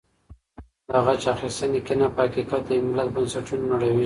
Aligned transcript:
د 0.87 0.89
غچ 1.05 1.23
اخیستنې 1.33 1.79
کینه 1.87 2.07
په 2.15 2.21
حقیقت 2.25 2.63
کې 2.67 2.75
د 2.75 2.77
یو 2.79 2.85
ملت 2.91 3.09
بنسټونه 3.15 3.63
نړوي. 3.71 3.99